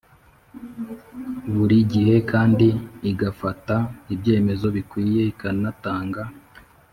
Buri 1.53 1.77
gihe 1.91 2.15
kandi 2.31 2.67
igafata 3.11 3.75
ibyemezo 4.13 4.65
bikwiye 4.75 5.21
ikanatanga 5.31 6.23